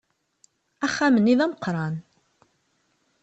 [0.85, 1.95] Axxam-nni d ameqqran.